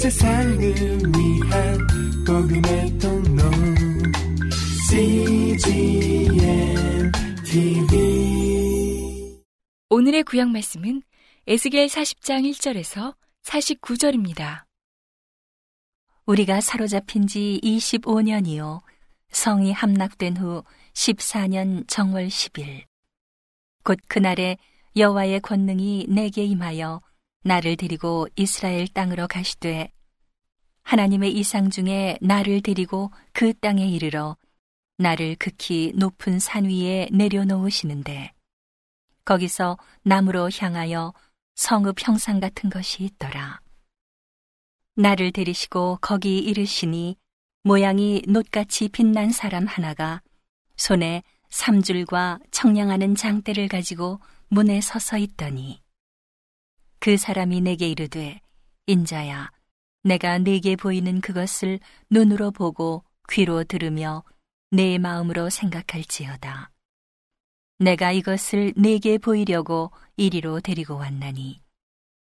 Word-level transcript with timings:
세상을 0.00 0.58
위한 0.58 1.78
복음의 2.26 2.98
통로 2.98 3.42
CGM 4.88 6.32
TV 7.44 9.38
오늘의 9.90 10.22
구약 10.22 10.48
말씀은 10.48 11.02
에스겔 11.46 11.86
40장 11.88 12.50
1절에서 12.50 13.14
49절입니다. 13.42 14.64
우리가 16.24 16.62
사로잡힌 16.62 17.26
지 17.26 17.60
25년이요. 17.62 18.80
성이 19.30 19.70
함락된 19.70 20.38
후 20.38 20.64
14년 20.94 21.86
정월 21.88 22.28
10일. 22.28 22.84
곧 23.84 23.98
그날에 24.08 24.56
여호와의 24.96 25.40
권능이 25.40 26.06
내게 26.08 26.42
임하여 26.44 27.02
나를 27.42 27.76
데리고 27.76 28.28
이스라엘 28.36 28.86
땅으로 28.88 29.26
가시되 29.26 29.90
하나님의 30.82 31.32
이상 31.32 31.70
중에 31.70 32.18
나를 32.20 32.60
데리고 32.60 33.10
그 33.32 33.54
땅에 33.54 33.86
이르러 33.88 34.36
나를 34.98 35.36
극히 35.38 35.92
높은 35.94 36.38
산 36.38 36.64
위에 36.66 37.08
내려놓으시는데 37.12 38.32
거기서 39.24 39.78
나무로 40.02 40.50
향하여 40.52 41.14
성읍 41.54 42.06
형상 42.06 42.40
같은 42.40 42.68
것이 42.68 43.04
있더라. 43.04 43.60
나를 44.96 45.32
데리시고 45.32 45.98
거기 46.02 46.38
이르시니 46.38 47.16
모양이 47.62 48.22
놋같이 48.26 48.88
빛난 48.88 49.30
사람 49.30 49.66
하나가 49.66 50.20
손에 50.76 51.22
삼줄과 51.48 52.38
청량하는 52.50 53.14
장대를 53.14 53.68
가지고 53.68 54.20
문에 54.48 54.80
서서 54.80 55.16
있더니 55.18 55.80
그 57.00 57.16
사람이 57.16 57.62
내게 57.62 57.88
이르되 57.88 58.40
인자야 58.86 59.50
내가 60.02 60.38
내게 60.38 60.76
보이는 60.76 61.22
그것을 61.22 61.80
눈으로 62.10 62.50
보고 62.50 63.04
귀로 63.30 63.64
들으며 63.64 64.22
내 64.70 64.98
마음으로 64.98 65.48
생각할지어다. 65.48 66.70
내가 67.78 68.12
이것을 68.12 68.74
내게 68.76 69.16
보이려고 69.16 69.90
이리로 70.16 70.60
데리고 70.60 70.96
왔나니 70.96 71.62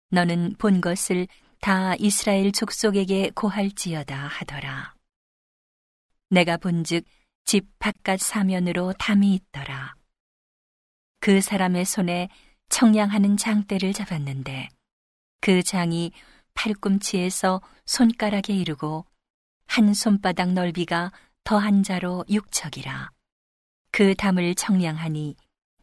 너는 0.09 0.55
본 0.57 0.81
것을 0.81 1.27
다 1.61 1.95
이스라엘 1.95 2.51
족속에게 2.51 3.31
고할지어다 3.35 4.15
하더라. 4.15 4.95
내가 6.29 6.57
본즉 6.57 7.05
집 7.45 7.67
바깥 7.79 8.19
사면으로 8.19 8.93
담이 8.99 9.33
있더라. 9.33 9.95
그 11.21 11.39
사람의 11.39 11.85
손에 11.85 12.27
청량하는 12.69 13.37
장대를 13.37 13.93
잡았는데 13.93 14.69
그 15.41 15.63
장이 15.63 16.11
팔꿈치에서 16.53 17.61
손가락에 17.85 18.53
이르고 18.53 19.05
한 19.67 19.93
손바닥 19.93 20.53
넓이가 20.53 21.11
더한 21.43 21.83
자로 21.83 22.25
육척이라. 22.29 23.11
그 23.91 24.15
담을 24.15 24.55
청량하니 24.55 25.35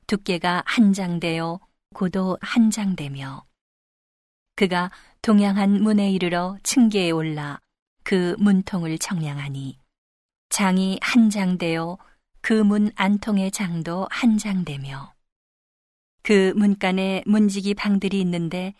두께가 0.07 0.63
한 0.67 0.93
장되어 0.93 1.61
고도 1.95 2.37
한 2.41 2.71
장되며 2.71 3.45
그가 4.57 4.91
동양한 5.23 5.83
문에 5.83 6.11
이르러 6.11 6.57
층계에 6.63 7.11
올라 7.11 7.61
그 8.03 8.37
문통을 8.39 8.99
청량하니 8.99 9.79
장이 10.51 10.99
한 11.03 11.31
장되어 11.31 11.99
그 12.43 12.63
문 12.63 12.93
안통의 12.95 13.51
장도 13.53 14.07
한 14.11 14.37
장되며 14.37 15.14
그 16.25 16.55
문간에 16.57 17.23
문지기 17.27 17.75
방들이 17.75 18.19
있는데 18.23 18.73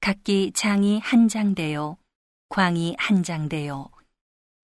각기 0.00 0.50
장이 0.52 0.98
한 1.00 1.28
장되어 1.28 1.98
광이 2.48 2.96
한 2.98 3.22
장되어 3.22 3.90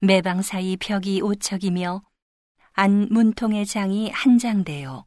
매방 0.00 0.40
사이 0.40 0.78
벽이 0.78 1.20
오척이며 1.20 2.02
안 2.72 3.08
문통의 3.10 3.66
장이 3.66 4.08
한 4.12 4.38
장되어 4.38 5.04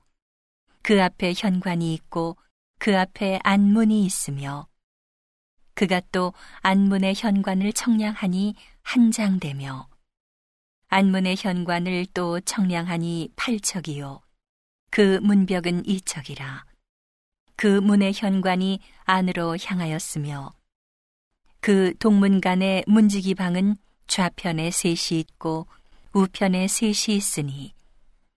그 0.83 1.01
앞에 1.01 1.33
현관이 1.35 1.95
있고 1.95 2.37
그 2.77 2.95
앞에 2.95 3.39
안문이 3.41 4.05
있으며 4.05 4.67
그가 5.73 6.01
또 6.11 6.31
안문의 6.61 7.15
현관을 7.17 7.73
청량하니 7.73 8.53
한 8.83 9.09
장되며 9.09 9.89
안문의 10.89 11.37
현관을 11.39 12.05
또 12.13 12.39
청량하니 12.39 13.29
팔척이요. 13.35 14.21
그 14.91 15.19
문벽은 15.23 15.87
이척이라 15.87 16.74
그 17.55 17.67
문의 17.67 18.11
현관이 18.13 18.79
안으로 19.05 19.57
향하였으며 19.61 20.53
그 21.61 21.93
동문간의 21.99 22.83
문지기 22.87 23.35
방은 23.35 23.75
좌편에 24.07 24.71
셋이 24.71 25.19
있고 25.19 25.67
우편에 26.13 26.67
셋이 26.67 27.15
있으니 27.15 27.73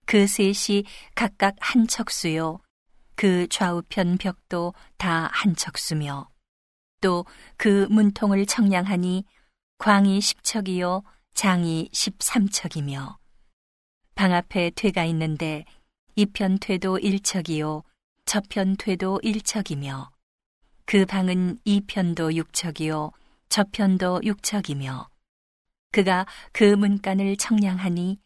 그 0.06 0.26
셋이 0.26 0.84
각각 1.14 1.56
한 1.60 1.86
척수요 1.86 2.60
그 3.14 3.46
좌우편 3.48 4.18
벽도 4.18 4.72
다 4.96 5.28
한 5.32 5.54
척수며 5.54 6.28
또 7.00 7.24
그 7.56 7.86
문통을 7.90 8.46
청량하니 8.46 9.24
광이 9.78 10.20
십척이요 10.20 11.02
장이 11.34 11.88
십삼척이며 11.92 13.18
방 14.14 14.32
앞에 14.32 14.70
퇴가 14.74 15.04
있는데 15.06 15.64
이편 16.16 16.58
퇴도 16.58 16.98
일척이요 16.98 17.82
저편 18.28 18.76
퇴도 18.76 19.20
일척이며 19.22 20.10
그 20.84 21.06
방은 21.06 21.58
이편도 21.64 22.34
육척이요 22.34 23.10
저편도 23.48 24.20
육척이며 24.22 25.08
그가 25.92 26.26
그 26.52 26.64
문간을 26.64 27.38
청량하니 27.38 28.18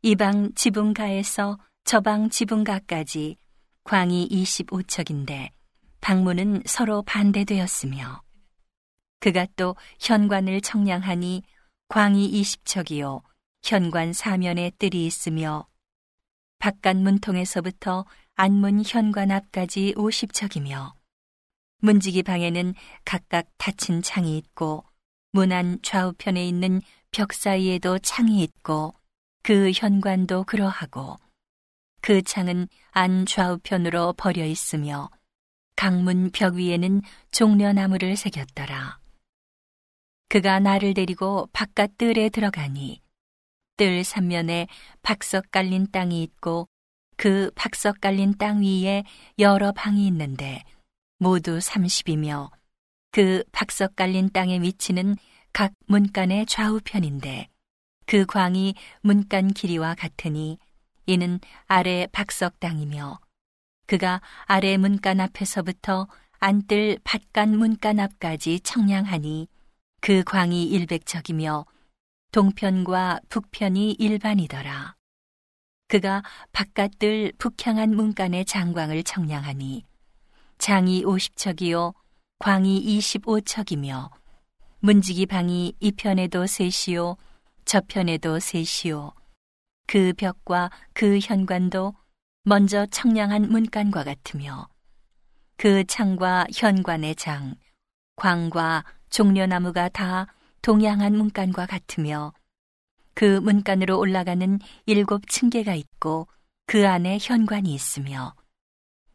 이 0.00 0.14
방 0.14 0.54
지붕가에서 0.54 1.58
저 1.84 2.00
방 2.00 2.30
지붕가까지 2.30 3.36
광이 3.84 4.28
25척인데 4.30 5.50
방문은 6.00 6.62
서로 6.64 7.02
반대되었으며 7.02 8.22
그가 9.20 9.46
또 9.56 9.76
현관을 10.00 10.62
청량하니 10.62 11.42
광이 11.88 12.30
20척이요 12.32 13.20
현관 13.62 14.14
사면에 14.14 14.70
뜰이 14.78 15.04
있으며 15.04 15.68
바깥 16.58 16.96
문통에서부터 16.96 18.06
안문 18.42 18.84
현관 18.86 19.30
앞까지 19.30 19.92
50척이며 19.98 20.94
문지기 21.82 22.22
방에는 22.22 22.72
각각 23.04 23.46
닫힌 23.58 24.00
창이 24.00 24.38
있고 24.38 24.82
문 25.32 25.52
안 25.52 25.78
좌우편에 25.82 26.48
있는 26.48 26.80
벽 27.10 27.34
사이에도 27.34 27.98
창이 27.98 28.42
있고 28.44 28.94
그 29.42 29.72
현관도 29.74 30.44
그러하고 30.44 31.18
그 32.00 32.22
창은 32.22 32.68
안 32.92 33.26
좌우편으로 33.26 34.14
버려 34.14 34.46
있으며 34.46 35.10
강문 35.76 36.30
벽 36.32 36.54
위에는 36.54 37.02
종려나무를 37.32 38.16
새겼더라. 38.16 39.00
그가 40.30 40.60
나를 40.60 40.94
데리고 40.94 41.46
바깥 41.52 41.98
뜰에 41.98 42.30
들어가니 42.30 43.02
뜰 43.76 44.02
삼면에 44.02 44.66
박석 45.02 45.50
깔린 45.50 45.90
땅이 45.92 46.22
있고 46.22 46.70
그 47.20 47.50
박석 47.54 48.00
깔린 48.00 48.38
땅 48.38 48.62
위에 48.62 49.04
여러 49.38 49.72
방이 49.72 50.06
있는데 50.06 50.64
모두 51.18 51.58
30이며 51.58 52.50
그 53.12 53.44
박석 53.52 53.94
깔린 53.94 54.30
땅의 54.30 54.62
위치는 54.62 55.16
각 55.52 55.74
문간의 55.84 56.46
좌우편인데 56.46 57.48
그 58.06 58.24
광이 58.24 58.74
문간 59.02 59.48
길이와 59.48 59.96
같으니 59.96 60.56
이는 61.04 61.40
아래 61.66 62.06
박석 62.10 62.58
땅이며 62.58 63.20
그가 63.86 64.22
아래 64.46 64.78
문간 64.78 65.20
앞에서부터 65.20 66.08
안뜰 66.38 67.00
밭간 67.04 67.50
문간 67.50 68.00
앞까지 68.00 68.60
청량하니 68.60 69.46
그 70.00 70.24
광이 70.24 70.64
일백척이며 70.64 71.66
동편과 72.32 73.20
북편이 73.28 73.92
일반이더라. 73.98 74.99
그가 75.90 76.22
바깥들 76.52 77.32
북향한 77.36 77.96
문간의 77.96 78.44
장광을 78.44 79.02
청량하니 79.02 79.84
장이 80.58 81.04
오십척이요 81.04 81.94
광이 82.38 82.78
이십오척이며 82.78 84.10
문지기 84.78 85.26
방이 85.26 85.74
이편에도 85.80 86.46
셋이요 86.46 87.16
저편에도 87.64 88.38
셋이요. 88.38 89.12
그 89.88 90.12
벽과 90.16 90.70
그 90.92 91.18
현관도 91.18 91.94
먼저 92.44 92.86
청량한 92.86 93.50
문간과 93.50 94.04
같으며 94.04 94.68
그 95.56 95.82
창과 95.84 96.46
현관의 96.54 97.16
장, 97.16 97.56
광과 98.14 98.84
종려나무가 99.10 99.88
다 99.88 100.28
동양한 100.62 101.16
문간과 101.16 101.66
같으며 101.66 102.32
그 103.14 103.40
문간으로 103.40 103.98
올라가는 103.98 104.58
일곱 104.86 105.28
층계가 105.28 105.74
있고 105.74 106.28
그 106.66 106.88
안에 106.88 107.18
현관이 107.20 107.72
있으며 107.74 108.34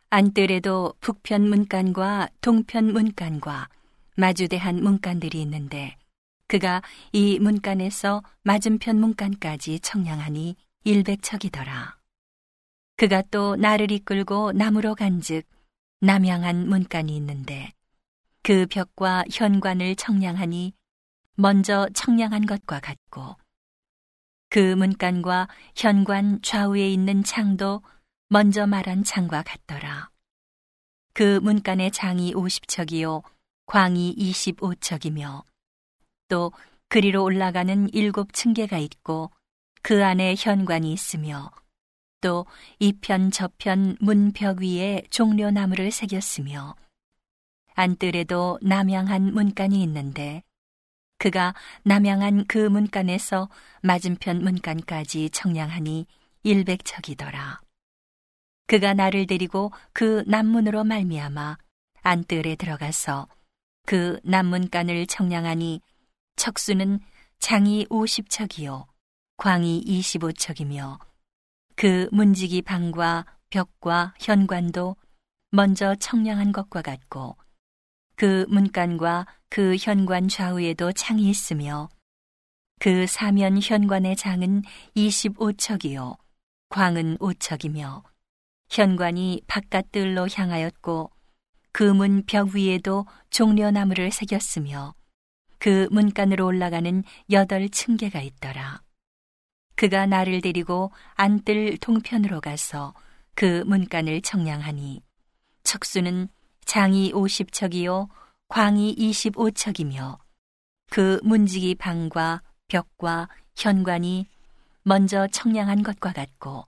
안뜰에도 0.09 0.93
북편 0.99 1.49
문간과 1.49 2.29
동편 2.41 2.93
문간과 2.93 3.67
마주대한 4.17 4.81
문간들이 4.81 5.41
있는데 5.41 5.95
그 6.47 6.57
그가 6.57 6.81
이 7.11 7.39
문간에서 7.39 8.21
맞은편 8.43 8.99
문간까지 8.99 9.79
청량하니 9.79 10.55
일백척이더라. 10.83 11.97
그가 12.97 13.23
또 13.31 13.55
나를 13.55 13.91
이끌고 13.91 14.51
남으로 14.53 14.95
간즉 14.95 15.45
남양한 16.01 16.69
문간이 16.69 17.15
있는데 17.17 17.73
그 18.43 18.67
벽과 18.67 19.25
현관을 19.31 19.95
청량하니 19.95 20.73
먼저 21.35 21.89
청량한 21.93 22.45
것과 22.45 22.79
같고 22.79 23.35
그 24.55 24.73
문간과 24.73 25.49
현관 25.75 26.41
좌우에 26.41 26.89
있는 26.89 27.25
창도 27.25 27.81
먼저 28.29 28.65
말한 28.65 29.03
창과 29.03 29.43
같더라. 29.43 30.09
그 31.13 31.41
문간의 31.41 31.91
장이 31.91 32.33
50척이요 32.33 33.21
광이 33.65 34.15
25척이며 34.15 35.43
또 36.29 36.53
그리로 36.87 37.25
올라가는 37.25 37.89
일곱 37.93 38.31
층계가 38.31 38.77
있고 38.77 39.29
그 39.81 40.05
안에 40.05 40.35
현관이 40.37 40.89
있으며 40.93 41.51
또 42.21 42.45
이편 42.79 43.31
저편 43.31 43.97
문벽 43.99 44.59
위에 44.61 45.03
종려나무를 45.09 45.91
새겼으며 45.91 46.77
안뜰에도 47.73 48.59
남양한 48.61 49.33
문간이 49.33 49.83
있는데 49.83 50.43
그가 51.17 51.53
남양한 51.83 52.45
그 52.47 52.57
문간에서 52.57 53.49
맞은편 53.81 54.43
문간까지 54.43 55.29
청량하니 55.29 56.07
일백척이더라. 56.43 57.61
그가 58.67 58.93
나를 58.93 59.27
데리고 59.27 59.71
그 59.93 60.23
남문으로 60.27 60.83
말미암아 60.83 61.57
안뜰에 62.01 62.55
들어가서 62.55 63.27
그 63.85 64.19
남문간을 64.23 65.07
청량하니 65.07 65.81
척수는 66.35 66.99
장이 67.39 67.85
50척이요 67.85 68.85
광이 69.37 69.83
25척이며 69.85 70.99
그 71.75 72.07
문지기 72.11 72.61
방과 72.61 73.25
벽과 73.49 74.13
현관도 74.19 74.95
먼저 75.51 75.95
청량한 75.95 76.51
것과 76.51 76.81
같고 76.81 77.37
그 78.15 78.45
문간과 78.49 79.25
그 79.49 79.75
현관 79.79 80.27
좌우에도 80.27 80.91
창이 80.91 81.29
있으며 81.29 81.89
그 82.79 83.07
사면 83.07 83.59
현관의 83.61 84.15
장은 84.15 84.63
25척이요 84.95 86.17
광은 86.69 87.17
5척이며 87.17 88.03
현관이 88.69 89.41
바깥들로 89.47 90.27
향하였고 90.33 91.11
그 91.71 91.93
문 91.93 92.23
벽 92.25 92.55
위에도 92.55 93.05
종려나무를 93.31 94.09
새겼으며 94.11 94.95
그 95.59 95.89
문간으로 95.91 96.45
올라가는 96.45 97.03
여덟 97.31 97.67
층계가 97.67 98.21
있더라. 98.21 98.81
그가 99.75 100.05
나를 100.05 100.39
데리고 100.39 100.93
안뜰 101.15 101.77
동편으로 101.79 102.39
가서 102.39 102.93
그 103.33 103.63
문간을 103.65 104.21
청량하니 104.21 105.01
척수는 105.63 106.29
장이 106.65 107.11
50척이요 107.13 108.09
광이 108.47 108.95
25척이며 108.95 110.17
그 110.91 111.19
문지기 111.23 111.75
방과 111.75 112.41
벽과 112.67 113.29
현관이 113.55 114.27
먼저 114.83 115.27
청량한 115.27 115.83
것과 115.83 116.13
같고 116.13 116.65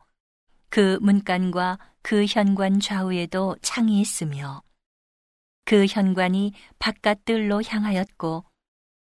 그 0.70 0.98
문간과 1.02 1.78
그 2.02 2.26
현관 2.26 2.80
좌우에도 2.80 3.56
창이 3.62 4.00
있으며 4.02 4.62
그 5.66 5.86
현관이 5.86 6.54
바깥들로 6.80 7.62
향하였고 7.64 8.46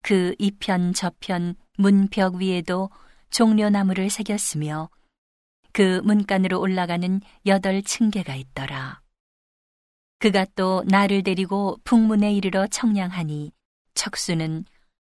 그 0.03 0.35
이편 0.39 0.93
저편 0.93 1.55
문벽 1.77 2.35
위에도 2.35 2.89
종려나무를 3.31 4.09
새겼으며 4.09 4.89
그 5.73 6.01
문간으로 6.03 6.59
올라가는 6.59 7.21
여덟 7.45 7.81
층계가 7.81 8.35
있더라. 8.35 9.00
그가 10.21 10.45
또 10.55 10.83
나를 10.85 11.23
데리고 11.23 11.79
북문에 11.83 12.31
이르러 12.31 12.67
청량하니 12.67 13.51
척수는 13.95 14.65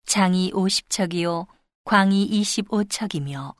장이 0.07 0.49
50척이요 0.51 1.45
광이 1.83 2.27
25척이며 2.27 3.53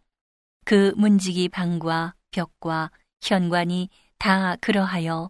그 0.66 0.96
문지기 0.98 1.50
방과 1.50 2.16
벽과 2.32 2.90
현관이 3.22 3.90
다 4.18 4.56
그러하여 4.56 5.30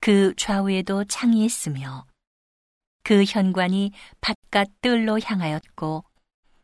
그 0.00 0.32
좌우에도 0.36 1.02
창이 1.06 1.44
있으며 1.44 2.06
그 3.02 3.24
현관이 3.24 3.90
바깥 4.20 4.68
뜰로 4.80 5.18
향하였고 5.18 6.04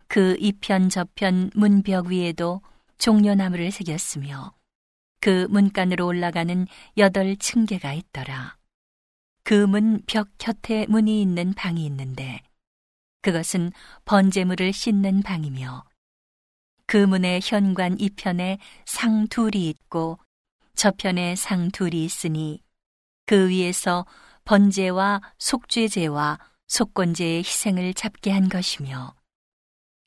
그 0.06 0.36
이편 0.38 0.88
저편 0.88 1.50
문벽 1.56 2.06
위에도 2.06 2.60
종려나무를 2.98 3.72
새겼으며 3.72 4.54
그 5.20 5.48
문간으로 5.50 6.06
올라가는 6.06 6.64
여덟 6.96 7.34
층계가 7.36 7.92
있더라. 7.92 8.57
그 9.48 9.66
문 9.66 10.02
벽 10.06 10.28
곁에 10.36 10.84
문이 10.90 11.22
있는 11.22 11.54
방이 11.54 11.86
있는데 11.86 12.42
그것은 13.22 13.72
번제물을 14.04 14.74
씻는 14.74 15.22
방이며 15.22 15.86
그 16.84 16.98
문의 16.98 17.40
현관 17.42 17.98
이편에 17.98 18.58
상 18.84 19.26
둘이 19.28 19.70
있고 19.70 20.18
저편에 20.74 21.34
상 21.34 21.70
둘이 21.70 22.04
있으니 22.04 22.62
그 23.24 23.48
위에서 23.48 24.04
번제와 24.44 25.22
속죄제와 25.38 26.38
속건제의 26.66 27.38
희생을 27.38 27.94
잡게 27.94 28.30
한 28.32 28.50
것이며 28.50 29.14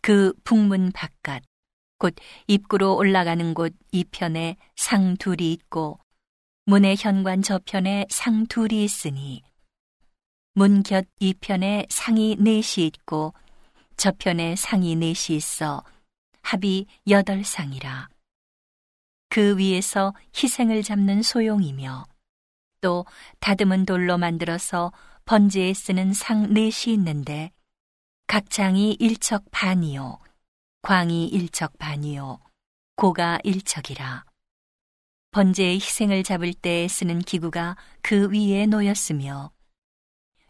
그 0.04 0.34
북문 0.44 0.92
바깥 0.92 1.42
곧 1.98 2.14
입구로 2.46 2.96
올라가는 2.96 3.56
곳 3.56 3.74
이편에 3.92 4.58
상 4.76 5.18
둘이 5.18 5.52
있고 5.52 6.00
문의 6.66 6.96
현관 6.96 7.42
저편에 7.42 8.06
상 8.10 8.46
둘이 8.46 8.84
있으니 8.84 9.42
문 10.54 10.84
곁 10.84 11.06
이편에 11.20 11.88
상이 11.90 12.36
넷이 12.40 12.86
있고 12.86 13.34
저편에 13.98 14.56
상이 14.56 14.96
넷이 14.96 15.38
있어 15.38 15.84
합이 16.42 16.86
여덟 17.10 17.44
상이라. 17.44 18.10
그 19.30 19.58
위에서 19.58 20.14
희생을 20.36 20.84
잡는 20.84 21.24
소용이며 21.24 22.06
또 22.82 23.06
다듬은 23.40 23.86
돌로 23.86 24.18
만들어서 24.18 24.92
번제에 25.26 25.74
쓰는 25.74 26.14
상 26.14 26.54
넷이 26.54 26.94
있는데 26.94 27.52
각 28.28 28.50
장이 28.50 28.98
일척 29.00 29.46
반이요 29.52 30.20
광이 30.84 31.28
일척 31.28 31.78
반이요 31.78 32.40
고가 32.98 33.40
일척이라 33.44 34.26
번제의 35.32 35.76
희생을 35.76 36.24
잡을 36.24 36.54
때 36.54 36.88
쓰는 36.90 37.20
기구가 37.20 37.78
그 38.02 38.30
위에 38.32 38.66
놓였으며 38.66 39.52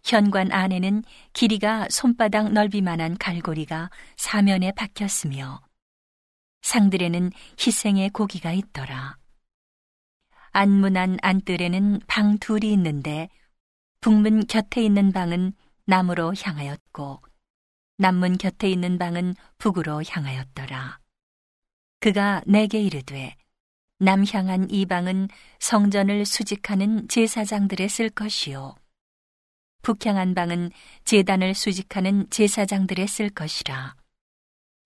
현관 0.04 0.52
안에는 0.52 1.04
길이가 1.34 1.88
손바닥 1.90 2.52
넓이만한 2.52 3.18
갈고리가 3.20 3.92
사면에 4.18 4.72
박혔으며 4.72 5.62
상들에는 6.64 7.32
희생의 7.60 8.10
고기가 8.10 8.54
있더라. 8.54 9.18
안문안 10.52 11.18
안뜰에는 11.22 12.02
방 12.08 12.40
둘이 12.40 12.74
있는데 12.74 13.30
북문 14.02 14.48
곁에 14.48 14.84
있는 14.84 15.12
방은 15.12 15.54
남으로 15.86 16.34
향하였고 16.36 17.22
남문 17.98 18.38
곁에 18.38 18.68
있는 18.68 18.98
방은 18.98 19.36
북으로 19.60 20.02
향하였더라. 20.08 21.00
그가 22.00 22.42
내게 22.48 22.82
이르되 22.82 23.36
남향한 24.02 24.72
이 24.72 24.88
방은 24.88 25.28
성전을 25.60 26.26
수직하는 26.26 27.08
제사장들의 27.08 27.88
쓸 27.88 28.10
것이요 28.10 28.76
북향한 29.84 30.34
방은 30.34 30.72
제단을 31.06 31.54
수직하는 31.54 32.28
제사장들의 32.32 33.08
쓸 33.08 33.30
것이라. 33.30 33.96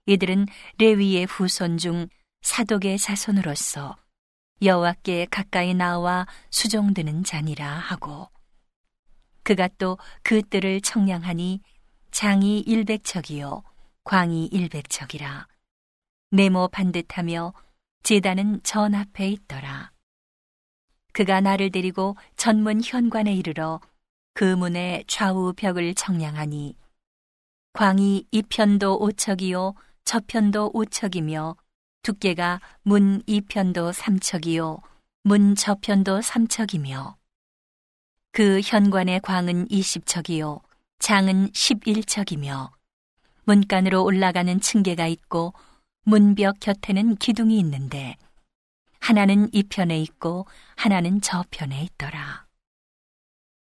이들은 0.07 0.47
레위의 0.79 1.25
후손 1.25 1.77
중 1.77 2.07
사독의 2.41 2.97
자손으로서 2.99 3.95
여호와께 4.61 5.27
가까이 5.31 5.73
나와 5.73 6.27
수종드는 6.51 7.23
자니라 7.23 7.67
하고 7.67 8.29
그가 9.43 9.69
또 9.77 9.97
그 10.23 10.41
뜰을 10.41 10.81
청량하니 10.81 11.61
장이 12.11 12.59
일백척이요 12.59 13.63
광이 14.03 14.47
일백척이라 14.47 15.47
네모 16.31 16.67
반듯하며 16.67 17.53
제단은 18.05 18.61
전 18.61 18.93
앞에 18.93 19.27
있더라. 19.29 19.91
그가 21.11 21.41
나를 21.41 21.71
데리고 21.71 22.15
전문 22.37 22.79
현관에 22.83 23.33
이르러 23.33 23.81
그 24.35 24.43
문의 24.43 25.03
좌우 25.07 25.53
벽을 25.53 25.95
청량하니 25.95 26.77
광이 27.73 28.27
이편도 28.29 28.99
오척이요 28.99 29.73
저편도 30.03 30.69
오척이며 30.75 31.55
두께가 32.03 32.61
문 32.83 33.23
이편도 33.25 33.91
삼척이요 33.91 34.81
문 35.23 35.55
저편도 35.55 36.21
삼척이며 36.21 37.17
그 38.33 38.61
현관의 38.63 39.21
광은 39.21 39.65
이십척이요 39.71 40.61
장은 40.99 41.49
십일척이며 41.55 42.69
문간으로 43.45 44.03
올라가는 44.03 44.61
층계가 44.61 45.07
있고 45.07 45.55
문벽 46.07 46.59
곁에는 46.59 47.15
기둥이 47.15 47.57
있는데 47.59 48.15
하나는 48.99 49.49
이 49.51 49.63
편에 49.63 49.99
있고 50.01 50.45
하나는 50.75 51.19
저 51.21 51.43
편에 51.49 51.83
있더라. 51.83 52.45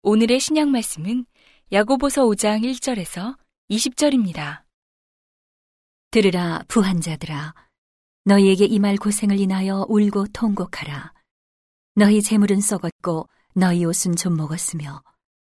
오늘의 0.02 0.40
신약 0.40 0.68
말씀은 0.68 1.26
야고보서 1.72 2.24
5장 2.24 2.62
1절에서 2.64 3.36
20절입니다. 3.70 4.62
들으라 6.10 6.64
부한 6.68 7.00
자들아 7.02 7.54
너희에게 8.24 8.64
이 8.64 8.78
말 8.78 8.96
고생을 8.96 9.38
인하여 9.38 9.84
울고 9.88 10.28
통곡하라 10.32 11.12
너희 11.96 12.22
재물은 12.22 12.60
썩었고 12.60 13.28
너희 13.54 13.84
옷은 13.84 14.16
좀 14.16 14.36
먹었으며 14.36 15.02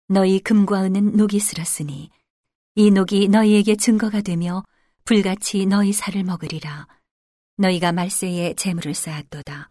너희 0.07 0.39
금과 0.39 0.83
은은 0.83 1.15
녹이 1.15 1.39
슬었으니 1.39 2.09
이 2.75 2.91
녹이 2.91 3.29
너희에게 3.29 3.75
증거가 3.77 4.21
되며 4.21 4.63
불같이 5.05 5.65
너희 5.65 5.93
살을 5.93 6.23
먹으리라 6.23 6.87
너희가 7.57 7.91
말세에 7.91 8.55
재물을 8.55 8.93
쌓았도다 8.93 9.69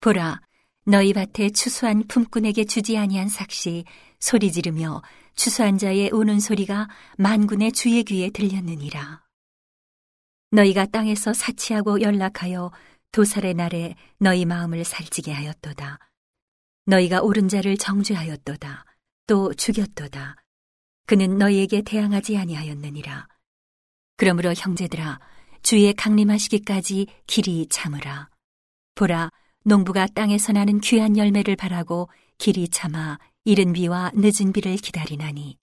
보라 0.00 0.40
너희 0.84 1.12
밭에 1.12 1.50
추수한 1.50 2.06
품꾼에게 2.08 2.64
주지 2.64 2.96
아니한 2.96 3.28
삭시 3.28 3.84
소리 4.18 4.50
지르며 4.50 5.02
추수한 5.34 5.78
자의 5.78 6.10
우는 6.10 6.40
소리가 6.40 6.88
만군의 7.16 7.72
주의 7.72 8.02
귀에 8.02 8.30
들렸느니라. 8.30 9.22
너희가 10.50 10.86
땅에서 10.86 11.32
사치하고 11.32 12.00
연락하여 12.00 12.72
도살의 13.12 13.54
날에 13.54 13.94
너희 14.18 14.44
마음을 14.44 14.84
살찌게 14.84 15.32
하였도다. 15.32 15.98
너희가 16.86 17.20
옳은 17.20 17.48
자를 17.48 17.76
정죄하였도다. 17.76 18.84
또 19.26 19.54
죽였도다. 19.54 20.36
그는 21.06 21.38
너희에게 21.38 21.82
대항하지 21.82 22.36
아니하였느니라. 22.36 23.28
그러므로 24.20 24.52
형제들아, 24.54 25.18
주의 25.62 25.94
강림하시기까지 25.94 27.06
길이 27.26 27.66
참으라. 27.70 28.28
보라, 28.94 29.30
농부가 29.64 30.06
땅에서 30.08 30.52
나는 30.52 30.78
귀한 30.80 31.16
열매를 31.16 31.56
바라고 31.56 32.10
길이 32.36 32.68
참아 32.68 33.18
이른 33.44 33.72
비와 33.72 34.10
늦은 34.12 34.52
비를 34.52 34.76
기다리나니 34.76 35.56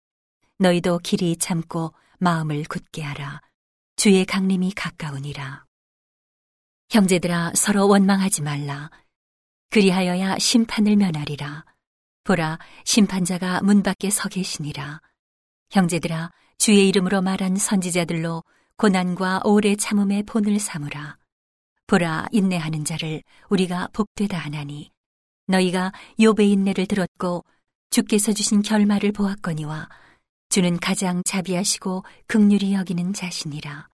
너희도 0.58 0.98
길이 1.04 1.38
참고 1.38 1.94
마음을 2.18 2.64
굳게 2.64 3.04
하라. 3.04 3.42
주의 3.96 4.26
강림이 4.26 4.74
가까우니라. 4.74 5.64
형제들아 6.90 7.52
서로 7.54 7.88
원망하지 7.88 8.42
말라. 8.42 8.90
그리하여야 9.70 10.40
심판을 10.40 10.96
면하리라. 10.96 11.64
보라 12.24 12.58
심판자가 12.86 13.62
문 13.62 13.84
밖에 13.84 14.10
서 14.10 14.28
계시니라. 14.28 15.00
형제들아 15.70 16.32
주의 16.58 16.88
이름으로 16.90 17.22
말한 17.22 17.56
선지자들로 17.56 18.44
고난과 18.78 19.42
오래 19.46 19.76
참음의 19.76 20.24
본을 20.24 20.60
삼으라. 20.60 21.18
보라 21.86 22.28
인내하는 22.32 22.84
자를 22.84 23.24
우리가 23.50 23.90
복되다 23.94 24.38
하나니 24.38 24.92
너희가 25.48 25.94
욥의 26.20 26.52
인내를 26.52 26.86
들었고 26.88 27.46
주께서 27.90 28.34
주신 28.34 28.62
결말을 28.62 29.14
보았거니와 29.14 29.88
주는 30.50 30.78
가장 30.80 31.22
자비하시고 31.24 32.04
극률이 32.28 32.74
여기는 32.74 33.14
자신이라. 33.14 33.88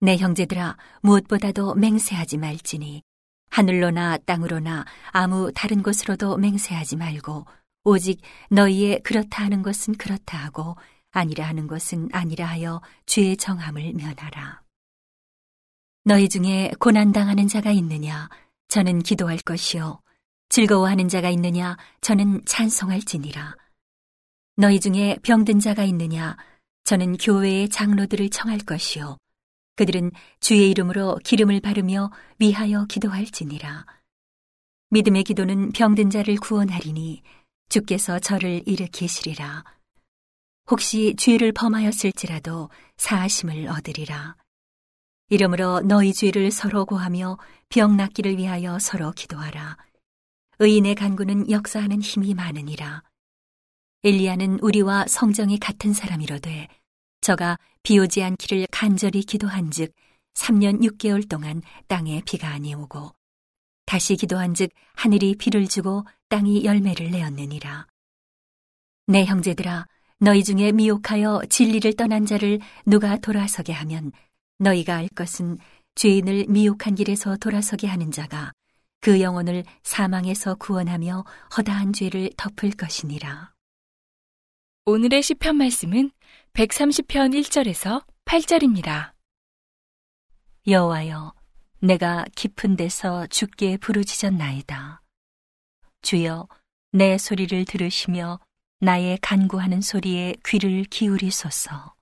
내 0.00 0.16
형제들아 0.16 0.76
무엇보다도 1.00 1.76
맹세하지 1.76 2.36
말지니 2.38 3.02
하늘로나 3.50 4.18
땅으로나 4.18 4.84
아무 5.10 5.52
다른 5.54 5.82
곳으로도 5.82 6.36
맹세하지 6.36 6.96
말고 6.96 7.46
오직 7.84 8.20
너희의 8.50 9.02
그렇다 9.02 9.44
하는 9.44 9.62
것은 9.62 9.94
그렇다 9.94 10.38
하고 10.38 10.76
아니라 11.12 11.46
하는 11.46 11.66
것은 11.66 12.08
아니라 12.12 12.46
하여 12.46 12.80
주의 13.06 13.36
정함을 13.36 13.92
면하라. 13.92 14.62
너희 16.04 16.28
중에 16.28 16.72
고난당하는 16.80 17.46
자가 17.46 17.70
있느냐? 17.70 18.28
저는 18.68 19.02
기도할 19.02 19.38
것이요. 19.38 20.00
즐거워하는 20.48 21.08
자가 21.08 21.30
있느냐? 21.30 21.76
저는 22.00 22.44
찬송할지니라. 22.44 23.56
너희 24.56 24.80
중에 24.80 25.16
병든 25.22 25.60
자가 25.60 25.84
있느냐? 25.84 26.36
저는 26.84 27.18
교회의 27.18 27.68
장로들을 27.68 28.28
청할 28.30 28.58
것이요. 28.58 29.16
그들은 29.76 30.10
주의 30.40 30.70
이름으로 30.70 31.18
기름을 31.24 31.60
바르며 31.60 32.10
위하여 32.38 32.84
기도할지니라. 32.86 33.86
믿음의 34.90 35.24
기도는 35.24 35.72
병든 35.72 36.10
자를 36.10 36.36
구원하리니 36.36 37.22
주께서 37.68 38.18
저를 38.18 38.62
일으키시리라. 38.66 39.64
혹시 40.70 41.14
죄를 41.16 41.52
범하였을지라도 41.52 42.70
사하심을 42.96 43.68
얻으리라. 43.68 44.36
이러므로 45.28 45.80
너희 45.80 46.12
죄를 46.12 46.50
서로 46.50 46.84
고하며 46.84 47.38
병 47.68 47.96
낫기를 47.96 48.36
위하여 48.36 48.78
서로 48.78 49.12
기도하라. 49.12 49.76
의인의 50.58 50.94
간구는 50.94 51.50
역사하는 51.50 52.00
힘이 52.02 52.34
많으니라. 52.34 53.02
엘리야는 54.04 54.60
우리와 54.60 55.06
성정이 55.06 55.58
같은 55.58 55.92
사람이로되 55.92 56.68
저가 57.20 57.58
비 57.82 57.98
오지 57.98 58.22
않기를 58.22 58.66
간절히 58.70 59.22
기도한즉 59.22 59.94
3년 60.34 60.82
6개월 60.82 61.28
동안 61.28 61.62
땅에 61.86 62.20
비가 62.24 62.48
아니 62.48 62.74
오고 62.74 63.14
다시 63.86 64.16
기도한즉 64.16 64.70
하늘이 64.94 65.36
비를 65.36 65.68
주고 65.68 66.04
땅이 66.28 66.64
열매를 66.64 67.10
내었느니라. 67.10 67.86
내 69.06 69.24
형제들아 69.24 69.86
너희 70.22 70.44
중에 70.44 70.70
미혹하여 70.70 71.42
진리를 71.50 71.94
떠난 71.94 72.26
자를 72.26 72.60
누가 72.86 73.16
돌아서게 73.16 73.72
하면 73.72 74.12
너희가 74.58 74.94
알 74.94 75.08
것은 75.08 75.58
죄인을 75.96 76.46
미혹한 76.48 76.94
길에서 76.94 77.36
돌아서게 77.38 77.88
하는 77.88 78.12
자가 78.12 78.52
그 79.00 79.20
영혼을 79.20 79.64
사망에서 79.82 80.54
구원하며 80.54 81.24
허다한 81.56 81.92
죄를 81.92 82.30
덮을 82.36 82.70
것이니라. 82.70 83.52
오늘의 84.86 85.24
시편 85.24 85.56
말씀은 85.56 86.12
130편 86.52 87.34
1절에서 87.40 88.04
8절입니다. 88.24 89.14
여호와여, 90.68 91.34
내가 91.80 92.24
깊은 92.36 92.76
데서 92.76 93.26
주께 93.26 93.76
부르짖었나이다. 93.76 95.02
주여, 96.02 96.46
내 96.92 97.18
소리를 97.18 97.64
들으시며 97.64 98.38
나의 98.84 99.16
간구하는 99.18 99.80
소리에 99.80 100.34
귀를 100.44 100.82
기울이소서. 100.82 101.94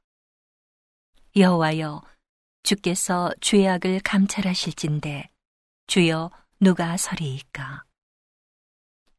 여호와여, 1.37 2.00
주께서 2.62 3.30
죄악을 3.42 4.00
감찰하실진데 4.02 5.28
주여 5.88 6.30
누가 6.58 6.96
서리이까? 6.96 7.84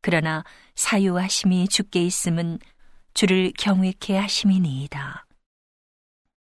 그러나 0.02 0.44
사유하심이 0.74 1.68
주께 1.68 2.04
있음은 2.04 2.58
주를 3.14 3.54
경외케 3.56 4.18
하심이니이다. 4.18 5.28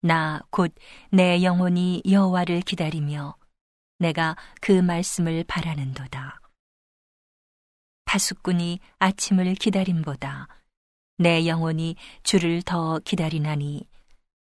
나 0.00 0.40
곧 0.50 0.72
내 1.10 1.42
영혼이 1.42 2.02
여호와를 2.10 2.62
기다리며 2.62 3.36
내가 3.98 4.36
그 4.62 4.72
말씀을 4.72 5.44
바라는도다. 5.44 6.40
파수꾼이 8.06 8.80
아침을 8.98 9.56
기다림보다 9.56 10.48
내 11.20 11.46
영혼이 11.46 11.96
주를 12.22 12.62
더 12.62 12.98
기다리나니 13.00 13.86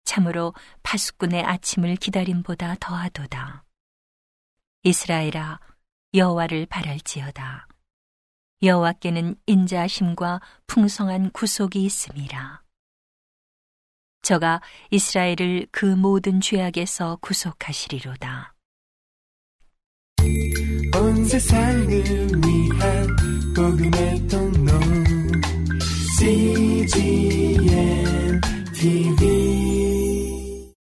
참으로 0.04 0.54
파수꾼의 0.84 1.44
아침을 1.44 1.96
기다림보다 1.96 2.76
더하도다. 2.80 3.64
이스라엘아 4.84 5.60
여호와를 6.14 6.68
바랄지어다. 6.68 7.68
여호와께는 8.62 9.36
인자하심과 9.48 10.42
풍성한 10.68 11.32
구속이 11.32 11.84
있음이라. 11.86 12.62
저가 14.22 14.62
이스라엘을 14.92 15.66
그 15.72 15.86
모든 15.86 16.40
죄악에서 16.40 17.18
구속하시리로다. 17.22 18.54
온 21.02 21.26
세상을 21.26 21.88
위한 21.88 23.16
복음의 23.56 24.28
통로 24.28 25.09
cgmtv 26.20 27.00